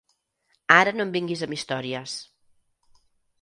Ara 0.75 0.93
no 0.95 1.05
em 1.07 1.11
vinguis 1.17 1.43
amb 1.49 1.57
històries. 1.59 2.17